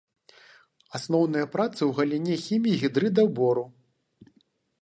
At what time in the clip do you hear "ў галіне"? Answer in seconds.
1.79-2.35